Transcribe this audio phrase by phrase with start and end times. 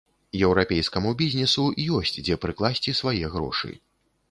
[0.45, 1.67] Еўрапейскаму бізнесу
[1.99, 3.75] ёсць дзе прыкласці свае грошы.